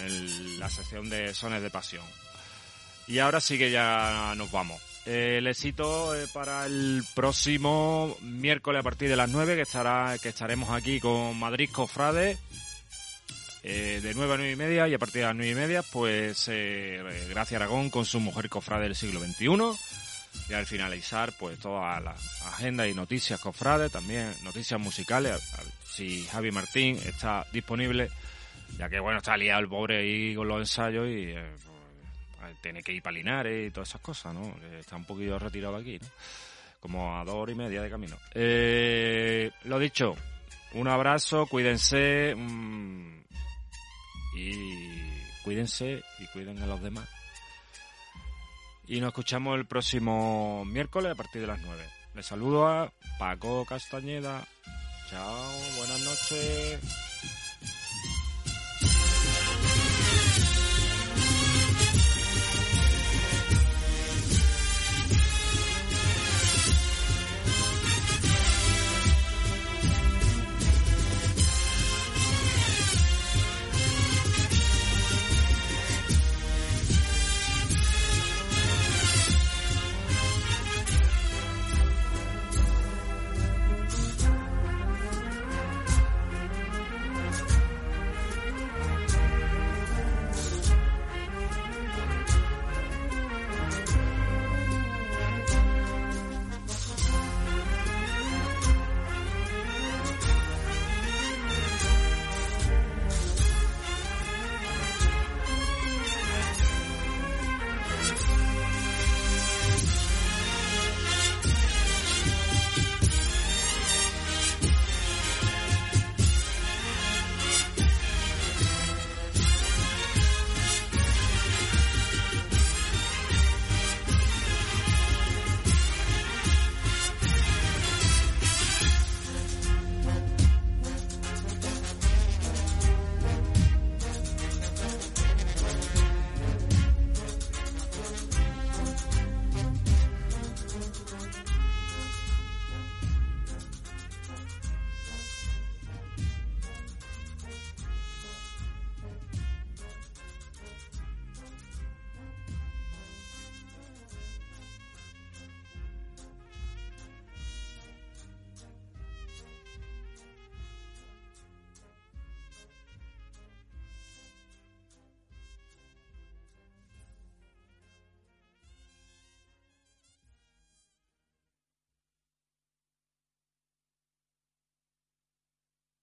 [0.00, 2.04] en la sección de Sones de Pasión.
[3.06, 4.80] Y ahora sí que ya nos vamos.
[5.06, 10.30] Eh, éxito eh, para el próximo miércoles a partir de las 9, que estará, que
[10.30, 12.38] estaremos aquí con Madrid Cofrade,
[13.62, 15.82] eh, de 9 a 9 y media, y a partir de las 9 y media,
[15.82, 19.48] pues eh, Gracia Aragón con su mujer Cofrade del siglo XXI.
[20.48, 22.14] Y al finalizar, pues toda la
[22.46, 28.10] agenda y noticias cofrades, también noticias musicales, a- si Javi Martín está disponible,
[28.78, 31.54] ya que bueno, está liado el pobre ahí con los ensayos y eh,
[32.38, 34.54] pues, tiene que ir para Linares y todas esas cosas, ¿no?
[34.78, 36.08] Está un poquito retirado aquí, ¿no?
[36.80, 38.16] Como a dos horas y media de camino.
[38.34, 40.16] Eh, lo dicho,
[40.74, 43.24] un abrazo, cuídense mm,
[44.36, 44.52] y
[45.42, 47.08] cuídense y cuiden a los demás.
[48.86, 51.82] Y nos escuchamos el próximo miércoles a partir de las 9.
[52.14, 54.46] Les saludo a Paco Castañeda.
[55.08, 57.13] Chao, buenas noches.